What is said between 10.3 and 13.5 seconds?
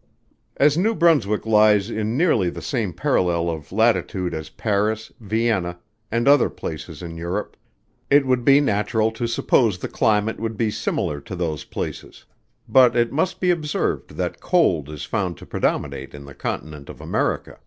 would be similar to those places; but it must be